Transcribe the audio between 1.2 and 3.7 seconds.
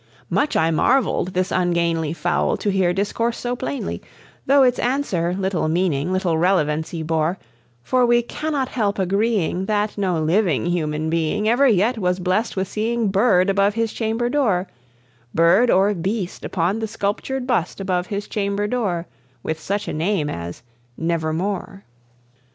this ungainly fowl to hear discourse so